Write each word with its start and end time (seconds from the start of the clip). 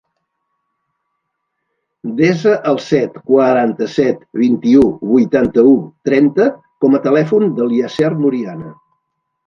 Desa 2.21 2.55
el 2.71 2.81
set, 2.87 3.21
quaranta-set, 3.29 4.25
vint-i-u, 4.47 4.89
vuitanta-u, 5.13 5.77
trenta 6.13 6.51
com 6.83 6.99
a 7.01 7.07
telèfon 7.09 7.51
del 7.61 7.81
Yasser 7.81 8.15
Muriana. 8.25 8.79